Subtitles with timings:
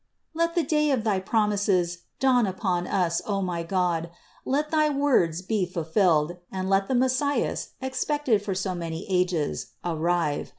[0.33, 4.09] Let the day of thy promises dawn upon us, O my God,
[4.45, 10.49] let thy words be fulfilled, and let the Messias, expected for so many ages, arrive.